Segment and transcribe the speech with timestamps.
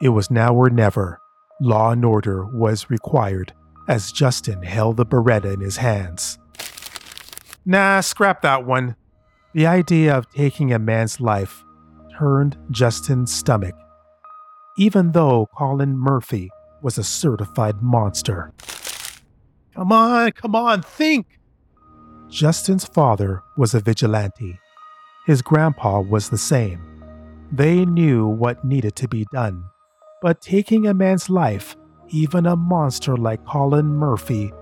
[0.00, 1.20] It was now or never.
[1.60, 3.54] Law and order was required
[3.88, 6.38] as Justin held the Beretta in his hands.
[7.64, 8.96] Nah, scrap that one.
[9.54, 11.64] The idea of taking a man's life
[12.18, 13.74] turned Justin's stomach,
[14.76, 16.50] even though Colin Murphy
[16.82, 18.52] was a certified monster.
[19.74, 21.38] Come on, come on, think!
[22.28, 24.58] Justin's father was a vigilante.
[25.26, 26.80] His grandpa was the same.
[27.50, 29.64] They knew what needed to be done.
[30.22, 31.76] But taking a man's life,
[32.08, 34.52] even a monster like Colin Murphy,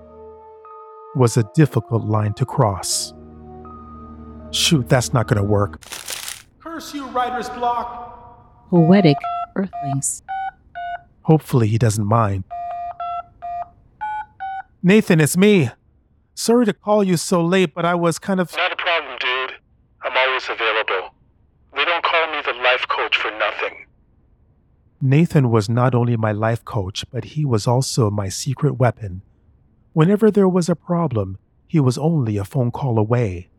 [1.15, 3.15] was a difficult line to cross.
[4.51, 5.81] Shoot, that's not gonna work.
[6.59, 8.69] Curse you, writer's block!
[8.71, 9.17] Poetic
[9.55, 10.23] Earthlings.
[11.23, 12.45] Hopefully, he doesn't mind.
[14.83, 15.71] Nathan, it's me.
[16.35, 18.55] Sorry to call you so late, but I was kind of.
[18.57, 19.53] Not a problem, dude.
[20.03, 21.15] I'm always available.
[21.75, 23.87] They don't call me the life coach for nothing.
[25.05, 29.21] Nathan was not only my life coach, but he was also my secret weapon.
[29.93, 33.51] Whenever there was a problem, he was only a phone call away.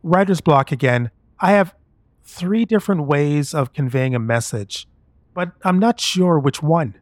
[0.00, 1.10] Writer's block again.
[1.40, 1.74] I have
[2.22, 4.86] three different ways of conveying a message,
[5.34, 6.94] but I'm not sure which one.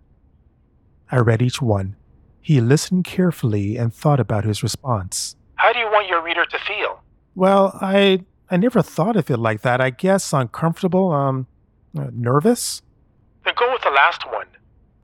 [1.12, 1.96] I read each one.
[2.40, 5.36] He listened carefully and thought about his response.
[5.56, 7.02] How do you want your reader to feel?
[7.34, 9.78] Well, I I never thought of it like that.
[9.78, 11.48] I guess uncomfortable, um,
[11.98, 12.80] uh, nervous.
[13.50, 14.46] Then go with the last one.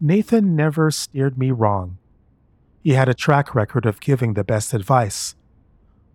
[0.00, 1.98] Nathan never steered me wrong.
[2.84, 5.34] He had a track record of giving the best advice.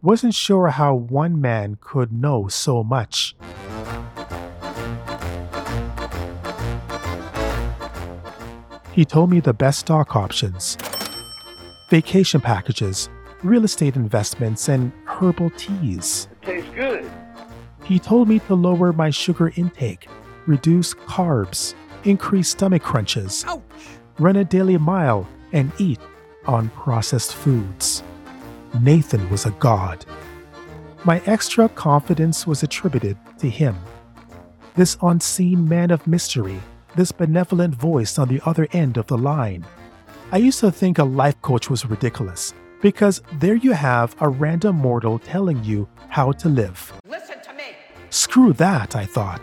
[0.01, 3.35] Wasn't sure how one man could know so much.
[8.93, 10.77] He told me the best stock options,
[11.89, 13.09] vacation packages,
[13.43, 16.29] real estate investments, and herbal teas.
[16.43, 17.11] It Tastes good.
[17.83, 20.07] He told me to lower my sugar intake,
[20.45, 23.61] reduce carbs, increase stomach crunches, Ouch!
[24.19, 25.99] run a daily mile, and eat
[26.45, 28.03] unprocessed foods.
[28.79, 30.05] Nathan was a god.
[31.03, 33.75] My extra confidence was attributed to him.
[34.75, 36.59] This unseen man of mystery,
[36.95, 39.65] this benevolent voice on the other end of the line.
[40.31, 44.77] I used to think a life coach was ridiculous because there you have a random
[44.77, 46.93] mortal telling you how to live.
[47.05, 47.75] Listen to me!
[48.09, 49.41] Screw that, I thought.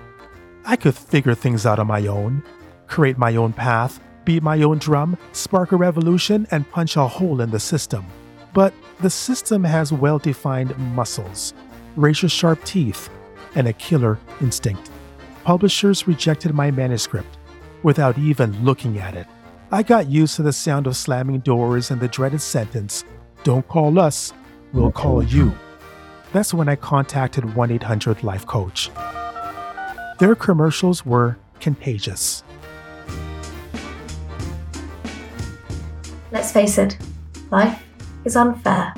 [0.65, 2.43] I could figure things out on my own,
[2.87, 7.41] create my own path, beat my own drum, spark a revolution, and punch a hole
[7.41, 8.05] in the system.
[8.53, 11.55] But the system has well defined muscles,
[11.97, 13.09] razor sharp teeth,
[13.55, 14.91] and a killer instinct.
[15.45, 17.39] Publishers rejected my manuscript
[17.83, 19.27] without even looking at it.
[19.71, 23.05] I got used to the sound of slamming doors and the dreaded sentence
[23.45, 24.33] Don't call us,
[24.73, 25.57] we'll call you.
[26.33, 28.91] That's when I contacted 1 800 Life Coach.
[30.19, 32.43] Their commercials were contagious.
[36.33, 36.99] Let's face it,
[37.53, 37.81] life
[38.25, 38.95] is unfair.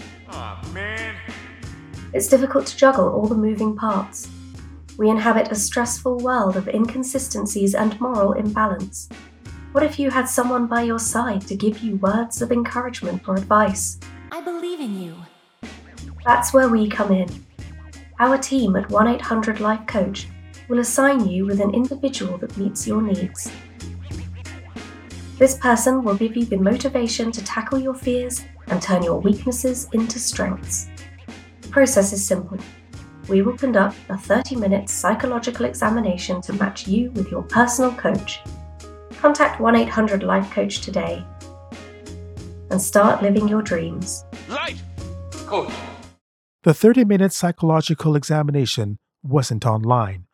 [2.14, 4.30] It's difficult to juggle all the moving parts.
[4.96, 9.10] We inhabit a stressful world of inconsistencies and moral imbalance.
[9.72, 13.36] What if you had someone by your side to give you words of encouragement or
[13.36, 14.00] advice?
[14.32, 15.14] I believe in you.
[16.24, 17.28] That's where we come in.
[18.18, 20.26] Our team at 1 800 Life Coach
[20.70, 23.50] will assign you with an individual that meets your needs.
[25.36, 29.88] This person will give you the motivation to tackle your fears and turn your weaknesses
[29.92, 30.86] into strengths.
[31.62, 32.58] The process is simple.
[33.28, 38.40] We will conduct a 30 minute psychological examination to match you with your personal coach.
[39.18, 41.24] Contact 1 800 Life Coach today
[42.70, 44.24] and start living your dreams.
[44.48, 44.80] Light!
[45.46, 45.72] Coach.
[46.62, 50.26] The 30 minute psychological examination wasn't online.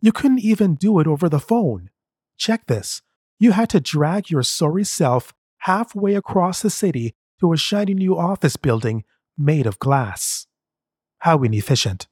[0.00, 1.90] You couldn't even do it over the phone.
[2.36, 3.02] Check this
[3.38, 8.16] you had to drag your sorry self halfway across the city to a shiny new
[8.16, 9.04] office building
[9.36, 10.46] made of glass.
[11.18, 12.08] How inefficient.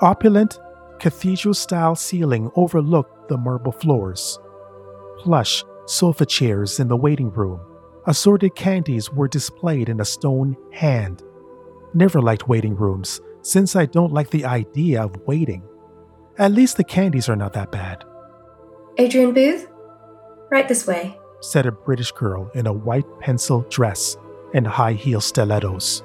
[0.00, 0.58] Opulent,
[0.98, 4.38] cathedral style ceiling overlooked the marble floors.
[5.18, 7.60] Plush sofa chairs in the waiting room.
[8.06, 11.22] Assorted candies were displayed in a stone hand.
[11.94, 15.62] Never liked waiting rooms, since I don't like the idea of waiting.
[16.38, 18.04] At least the candies are not that bad,
[18.98, 19.68] Adrian Booth?
[20.50, 21.18] Right this way.
[21.40, 24.16] said a British girl in a white pencil dress
[24.54, 26.02] and high heel stilettos.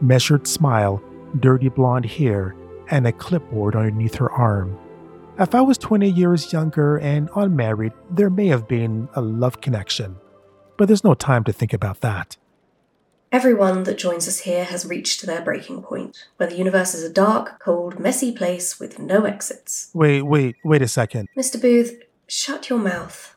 [0.00, 1.02] Measured smile,
[1.40, 2.56] dirty blonde hair,
[2.90, 4.78] and a clipboard underneath her arm.
[5.38, 10.16] If I was 20 years younger and unmarried, there may have been a love connection.
[10.76, 12.36] But there's no time to think about that.
[13.30, 17.12] Everyone that joins us here has reached their breaking point, where the universe is a
[17.12, 19.90] dark, cold, messy place with no exits.
[19.92, 21.28] Wait, wait, wait a second.
[21.36, 21.60] Mr.
[21.60, 23.34] Booth, shut your mouth.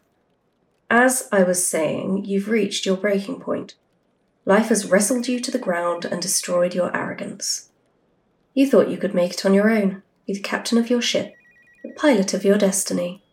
[0.89, 3.75] As I was saying, you've reached your breaking point.
[4.45, 7.69] Life has wrestled you to the ground and destroyed your arrogance.
[8.53, 11.33] You thought you could make it on your own, be the captain of your ship,
[11.83, 13.23] the pilot of your destiny.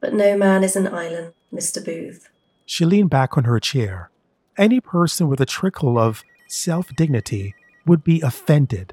[0.00, 1.82] But no man is an island, Mr.
[1.82, 2.28] Booth.
[2.66, 4.10] She leaned back on her chair.
[4.58, 7.54] Any person with a trickle of self dignity
[7.86, 8.92] would be offended.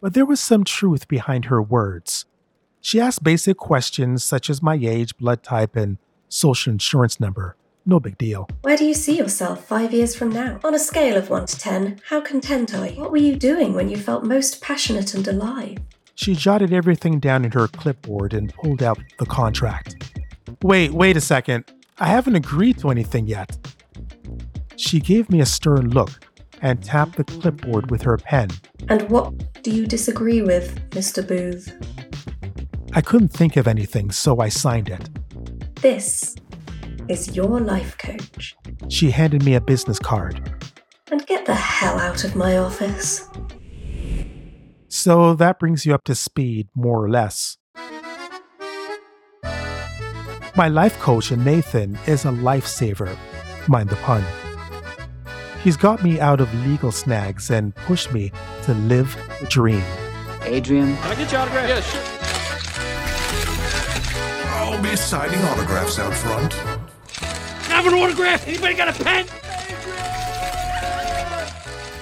[0.00, 2.26] But there was some truth behind her words.
[2.82, 5.96] She asked basic questions such as my age, blood type, and
[6.28, 7.56] social insurance number.
[7.86, 8.48] No big deal.
[8.62, 10.60] Where do you see yourself five years from now?
[10.62, 13.00] On a scale of 1 to 10, how content are you?
[13.00, 15.78] What were you doing when you felt most passionate and alive?
[16.16, 19.96] She jotted everything down in her clipboard and pulled out the contract.
[20.62, 21.64] Wait, wait a second.
[21.98, 23.56] I haven't agreed to anything yet.
[24.76, 26.10] She gave me a stern look
[26.60, 28.50] and tapped the clipboard with her pen.
[28.88, 31.26] And what do you disagree with, Mr.
[31.26, 31.74] Booth?
[32.92, 35.08] I couldn't think of anything, so I signed it.
[35.76, 36.36] This
[37.08, 38.56] is your life coach.
[38.88, 40.66] She handed me a business card.
[41.10, 43.26] And get the hell out of my office.
[44.88, 47.56] So that brings you up to speed, more or less.
[50.56, 53.14] My life coach, Nathan, is a lifesaver,
[53.68, 54.24] mind the pun.
[55.62, 58.32] He's got me out of legal snags and pushed me
[58.62, 59.82] to live the dream.
[60.44, 61.68] Adrian, Can I get your autograph?
[61.68, 62.02] Yeah, sure.
[64.54, 66.54] I'll be signing autographs out front.
[67.68, 68.48] Have an autograph?
[68.48, 69.26] Anybody got a pen?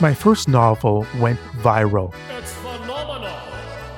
[0.01, 2.15] My first novel went viral.
[2.39, 3.37] It's phenomenal.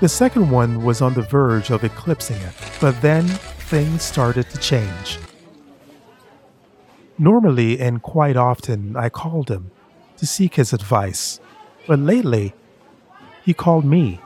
[0.00, 3.26] The second one was on the verge of eclipsing it, but then
[3.66, 5.18] things started to change.
[7.18, 9.72] Normally and quite often, I called him
[10.18, 11.40] to seek his advice,
[11.88, 12.54] but lately,
[13.42, 14.20] he called me.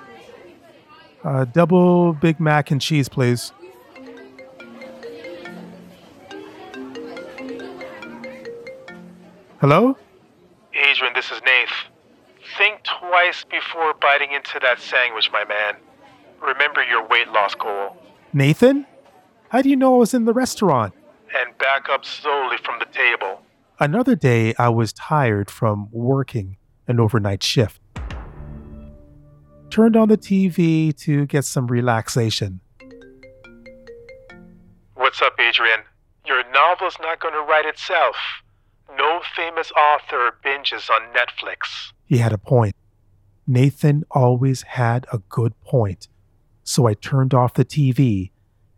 [1.25, 3.53] Uh, double Big Mac and cheese, please.
[9.63, 9.97] Hello?
[10.75, 11.69] Adrian, this is Nath.
[12.59, 15.77] Think twice before biting into that sandwich, my man.
[16.43, 17.97] Remember your weight loss goal.
[18.35, 18.87] Nathan?
[19.51, 20.95] How do you know I was in the restaurant?
[21.37, 23.43] And back up slowly from the table.
[23.81, 26.57] Another day, I was tired from working
[26.87, 27.81] an overnight shift.
[29.69, 32.61] Turned on the TV to get some relaxation.
[34.95, 35.81] What's up, Adrian?
[36.27, 38.15] Your novel's not going to write itself.
[38.97, 41.91] No famous author binges on Netflix.
[42.05, 42.77] He had a point.
[43.49, 46.07] Nathan always had a good point.
[46.63, 48.31] So I turned off the TV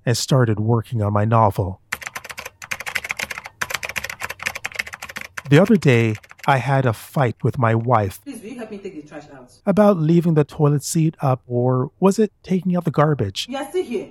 [0.05, 1.81] and started working on my novel.
[5.51, 6.15] The other day,
[6.47, 9.25] I had a fight with my wife Please, will you help me take the trash
[9.33, 9.53] out?
[9.67, 13.47] about leaving the toilet seat up or was it taking out the garbage?
[13.49, 14.09] You are still here.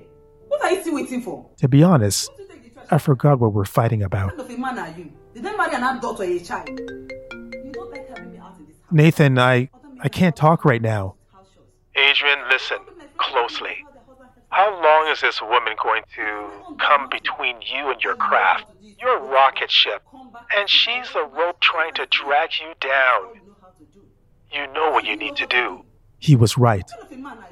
[0.48, 1.50] What are you still waiting for?
[1.58, 4.28] To be honest, Won't you take the trash I forgot what we're fighting about.
[4.28, 4.48] What about.
[4.48, 5.12] kind of a man are you?
[5.34, 6.70] Did they marry an adult or a child?
[6.70, 8.92] You don't like having me out in this house.
[8.92, 9.70] Nathan, I
[10.02, 11.16] I can't talk right now.
[11.96, 12.78] Adrian, listen
[13.18, 13.84] closely.
[14.52, 18.66] How long is this woman going to come between you and your craft?
[18.82, 20.04] You're rocket ship,
[20.56, 23.40] and she's the rope trying to drag you down.
[24.52, 25.86] You know what you need to do.
[26.20, 26.90] He was right.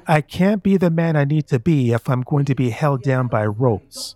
[0.06, 3.02] I can't be the man I need to be if I'm going to be held
[3.02, 4.14] down by ropes.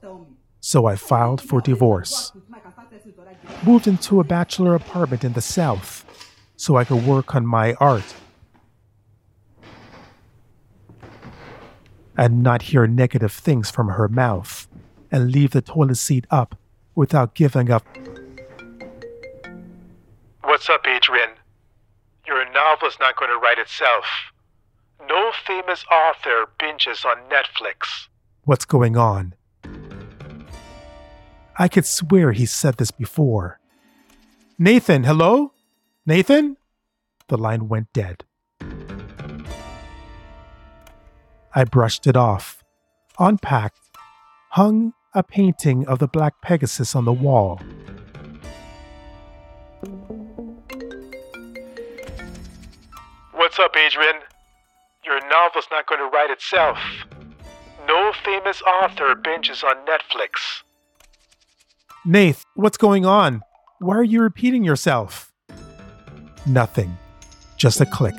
[0.60, 2.32] So I filed for divorce.
[3.64, 6.04] Moved into a bachelor apartment in the South
[6.56, 8.14] so I could work on my art
[12.16, 14.68] and not hear negative things from her mouth
[15.10, 16.56] and leave the toilet seat up
[16.94, 17.84] without giving up.
[20.42, 21.30] What's up, Adrian?
[22.26, 24.04] Your novel's not going to write itself.
[25.08, 28.06] No famous author binges on Netflix.
[28.44, 29.34] What's going on?
[31.58, 33.60] I could swear he said this before.
[34.58, 35.52] Nathan, hello?
[36.06, 36.56] Nathan?
[37.28, 38.24] The line went dead.
[41.56, 42.64] I brushed it off,
[43.18, 43.78] unpacked,
[44.50, 47.60] hung a painting of the Black Pegasus on the wall.
[53.32, 54.16] What's up, Adrian?
[55.04, 56.78] Your novel's not going to write itself.
[57.86, 60.62] No famous author binges on Netflix.
[62.04, 63.42] Nath, what's going on?
[63.78, 65.32] Why are you repeating yourself?
[66.46, 66.96] Nothing.
[67.56, 68.16] Just a click.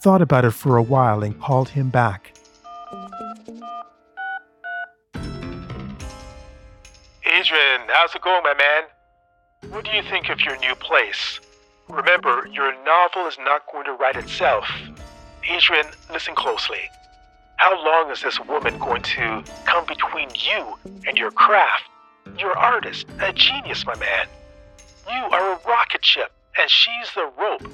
[0.00, 2.32] Thought about it for a while and called him back.
[7.26, 8.84] Adrian, how's it going, my man?
[9.70, 11.38] What do you think of your new place?
[11.90, 14.64] Remember, your novel is not going to write itself.
[15.46, 16.80] Adrian, listen closely.
[17.56, 21.84] How long is this woman going to come between you and your craft?
[22.38, 24.26] You're an artist, a genius, my man.
[25.06, 27.70] You are a rocket ship, and she's the rope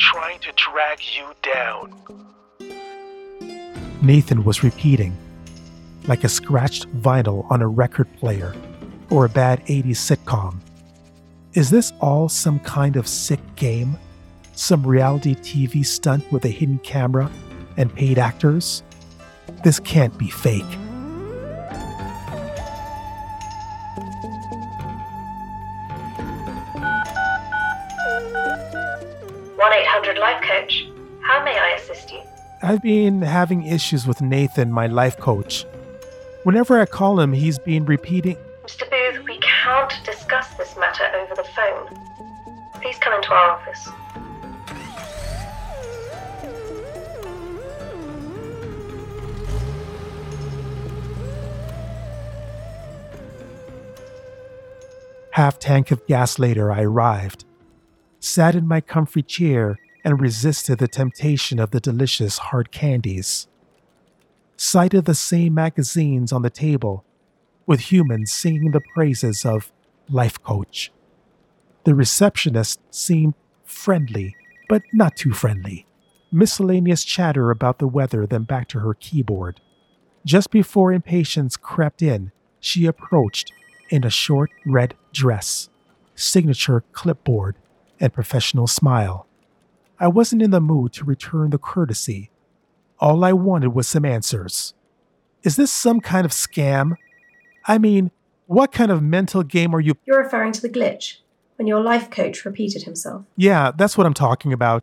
[0.00, 1.94] trying to drag you down.
[4.02, 5.14] Nathan was repeating,
[6.06, 8.54] like a scratched vinyl on a record player
[9.10, 10.56] or a bad 80s sitcom.
[11.52, 13.98] Is this all some kind of sick game?
[14.54, 17.30] Some reality TV stunt with a hidden camera
[17.76, 18.82] and paid actors?
[19.64, 20.79] This can't be fake.
[32.62, 35.64] I've been having issues with Nathan, my life coach.
[36.42, 38.88] Whenever I call him, he's been repeating, Mr.
[38.90, 41.88] Booth, we can't discuss this matter over the phone.
[42.82, 43.88] Please come into our office.
[55.30, 57.46] Half tank of gas later, I arrived,
[58.18, 63.48] sat in my comfy chair, and resisted the temptation of the delicious hard candies.
[64.56, 67.04] Sighted the same magazines on the table,
[67.66, 69.72] with humans singing the praises of
[70.08, 70.92] Life Coach.
[71.84, 74.36] The receptionist seemed friendly,
[74.68, 75.86] but not too friendly.
[76.32, 79.60] Miscellaneous chatter about the weather, then back to her keyboard.
[80.24, 83.52] Just before impatience crept in, she approached
[83.88, 85.70] in a short red dress,
[86.14, 87.56] signature clipboard,
[87.98, 89.26] and professional smile.
[90.00, 92.30] I wasn't in the mood to return the courtesy.
[92.98, 94.72] All I wanted was some answers.
[95.42, 96.94] Is this some kind of scam?
[97.66, 98.10] I mean,
[98.46, 99.94] what kind of mental game are you?
[100.06, 101.18] You're referring to the glitch
[101.56, 103.24] when your life coach repeated himself.
[103.36, 104.82] Yeah, that's what I'm talking about.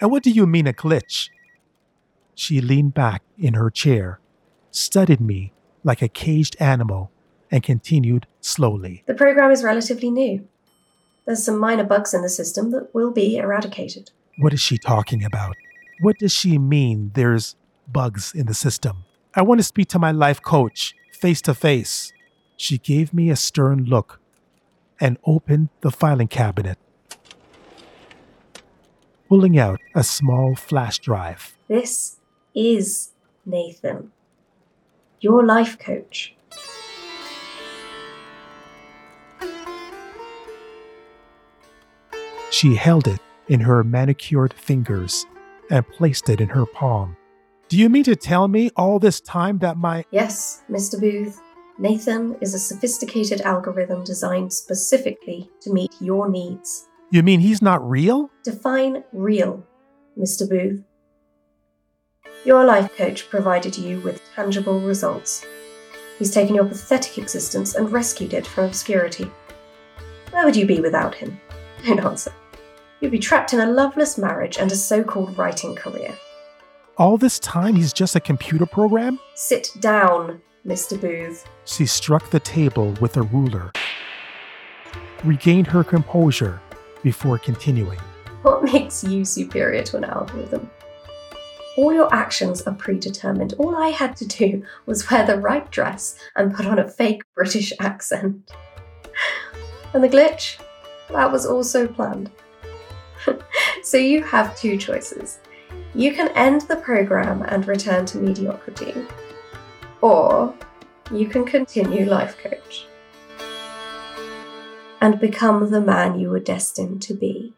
[0.00, 1.28] And what do you mean a glitch?
[2.34, 4.18] She leaned back in her chair,
[4.70, 5.52] studied me
[5.84, 7.12] like a caged animal,
[7.50, 9.04] and continued slowly.
[9.06, 10.48] The program is relatively new.
[11.26, 14.10] There's some minor bugs in the system that will be eradicated.
[14.36, 15.56] What is she talking about?
[16.00, 17.54] What does she mean there's
[17.86, 19.04] bugs in the system?
[19.34, 22.12] I want to speak to my life coach, face to face.
[22.56, 24.20] She gave me a stern look
[25.00, 26.78] and opened the filing cabinet,
[29.28, 31.56] pulling out a small flash drive.
[31.68, 32.16] This
[32.56, 33.10] is
[33.46, 34.10] Nathan,
[35.20, 36.34] your life coach.
[42.50, 45.26] She held it in her manicured fingers
[45.70, 47.16] and placed it in her palm.
[47.68, 50.04] Do you mean to tell me all this time that my.
[50.10, 51.00] Yes, Mr.
[51.00, 51.40] Booth,
[51.78, 56.88] Nathan is a sophisticated algorithm designed specifically to meet your needs.
[57.10, 58.30] You mean he's not real?
[58.44, 59.66] Define real,
[60.18, 60.48] Mr.
[60.48, 60.84] Booth.
[62.44, 65.44] Your life coach provided you with tangible results.
[66.18, 69.30] He's taken your pathetic existence and rescued it from obscurity.
[70.30, 71.40] Where would you be without him?
[71.86, 72.32] Don't answer.
[73.04, 76.14] You'd be trapped in a loveless marriage and a so called writing career.
[76.96, 79.20] All this time he's just a computer program?
[79.34, 80.98] Sit down, Mr.
[80.98, 81.46] Booth.
[81.66, 83.72] She struck the table with a ruler,
[85.22, 86.62] regained her composure
[87.02, 87.98] before continuing.
[88.40, 90.70] What makes you superior to an algorithm?
[91.76, 93.52] All your actions are predetermined.
[93.58, 97.22] All I had to do was wear the right dress and put on a fake
[97.34, 98.50] British accent.
[99.92, 100.58] And the glitch?
[101.10, 102.30] That was also planned.
[103.84, 105.38] So you have two choices.
[105.94, 108.94] You can end the program and return to mediocrity,
[110.00, 110.54] or
[111.12, 112.86] you can continue Life Coach
[115.02, 117.52] and become the man you were destined to be.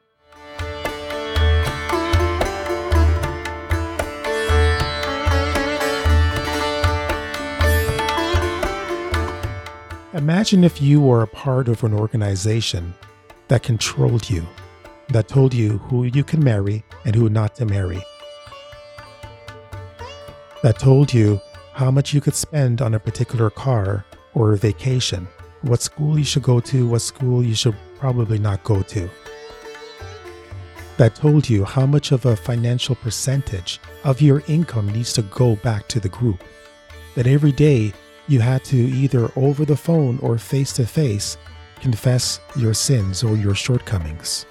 [10.12, 12.95] Imagine if you were a part of an organization
[13.47, 14.45] that controlled you,
[15.09, 18.03] that told you who you can marry and who not to marry,
[20.63, 21.41] that told you
[21.73, 25.29] how much you could spend on a particular car or a vacation,
[25.63, 29.09] what school you should go to, what school you should probably not go to,
[30.97, 35.57] that told you how much of a financial percentage of your income needs to go
[35.57, 36.43] back to the group,
[37.15, 37.93] that every day
[38.29, 41.37] you had to either over the phone or face to face
[41.81, 44.47] confess your sins or your shortcomings.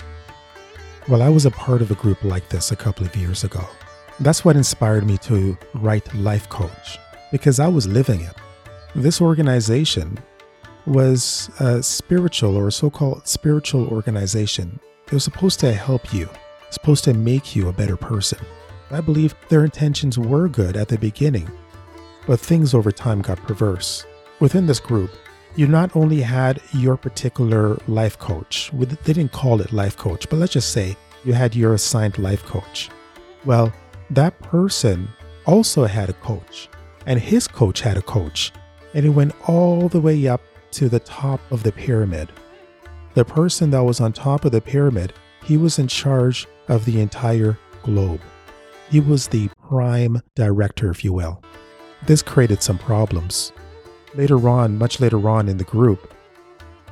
[1.08, 3.64] Well, I was a part of a group like this a couple of years ago.
[4.20, 6.98] That's what inspired me to write Life Coach,
[7.32, 8.34] because I was living it.
[8.96, 10.18] This organization
[10.88, 16.28] was a spiritual or so called spiritual organization They're supposed to help you,
[16.72, 18.40] supposed to make you a better person.
[18.90, 21.50] I believe their intentions were good at the beginning,
[22.26, 24.08] but things over time got perverse.
[24.40, 25.12] Within this group,
[25.56, 30.38] you not only had your particular life coach, they didn't call it life coach, but
[30.38, 32.90] let's just say you had your assigned life coach.
[33.46, 33.72] Well,
[34.10, 35.08] that person
[35.46, 36.70] also had a coach,
[37.06, 38.52] and his coach had a coach,
[38.94, 42.32] and it went all the way up to the top of the pyramid.
[43.14, 47.00] The person that was on top of the pyramid, he was in charge of the
[47.00, 48.22] entire globe.
[48.92, 51.42] He was the prime director, if you will.
[52.06, 53.54] This created some problems.
[54.16, 56.14] Later on, much later on in the group,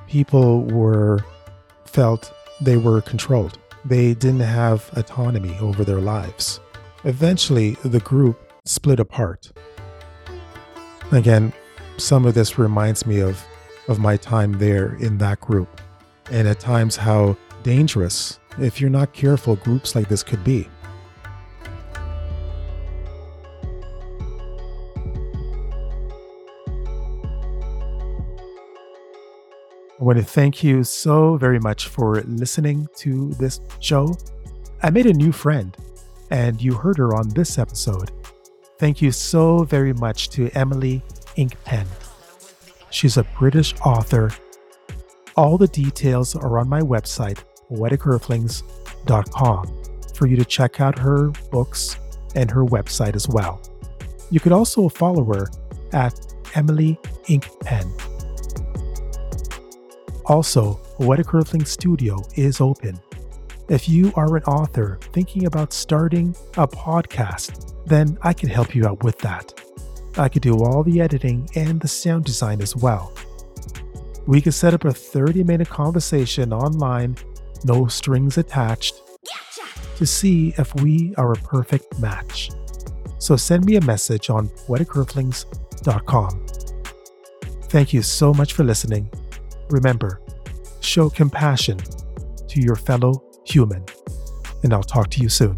[0.07, 1.23] people were
[1.85, 3.57] felt they were controlled.
[3.85, 6.59] They didn't have autonomy over their lives.
[7.05, 9.51] Eventually, the group split apart.
[11.11, 11.53] Again,
[11.97, 13.41] some of this reminds me of,
[13.87, 15.81] of my time there in that group,
[16.31, 20.67] and at times how dangerous, if you're not careful, groups like this could be.
[30.03, 34.13] I want to thank you so very much for listening to this show.
[34.81, 35.77] I made a new friend,
[36.29, 38.11] and you heard her on this episode.
[38.79, 41.01] Thank you so very much to Emily
[41.37, 41.87] Inkpen.
[42.89, 44.31] She's a British author.
[45.37, 47.41] All the details are on my website,
[47.71, 49.83] poeticearthlings.com,
[50.15, 51.95] for you to check out her books
[52.35, 53.61] and her website as well.
[54.29, 55.47] You could also follow her
[55.93, 56.19] at
[56.55, 58.12] Emily Inkpen.
[60.25, 62.97] Also, Poetic Earthling Studio is open.
[63.69, 68.87] If you are an author thinking about starting a podcast, then I can help you
[68.87, 69.53] out with that.
[70.17, 73.13] I could do all the editing and the sound design as well.
[74.25, 77.17] We could set up a 30 minute conversation online,
[77.65, 79.01] no strings attached,
[79.97, 82.49] to see if we are a perfect match.
[83.17, 86.45] So send me a message on poeticearthlings.com.
[87.63, 89.09] Thank you so much for listening
[89.73, 90.21] remember,
[90.79, 91.79] show compassion
[92.47, 93.83] to your fellow human.
[94.61, 95.57] And I'll talk to you soon.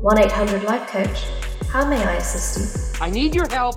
[0.00, 1.26] 1 800 Life Coach.
[1.68, 3.04] How may I assist you?
[3.04, 3.76] I need your help.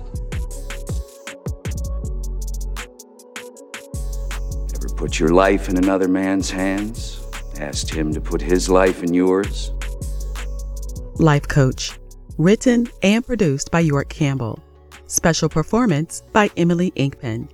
[4.74, 7.20] Ever put your life in another man's hands?
[7.60, 9.70] Asked him to put his life in yours?
[11.16, 11.98] Life Coach.
[12.38, 14.58] Written and produced by York Campbell.
[15.14, 17.48] Special performance by Emily Inkpen.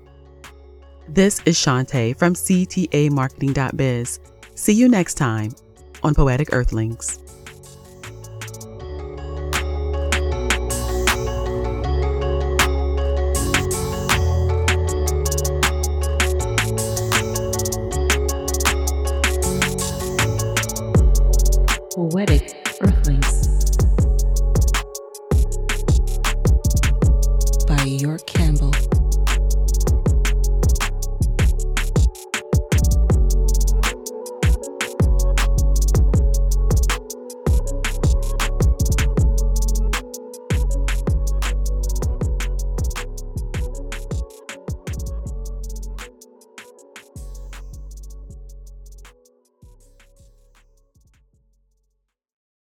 [1.11, 4.21] This is Shantae from CTAMarketing.biz.
[4.55, 5.55] See you next time
[6.03, 7.19] on Poetic Earthlings.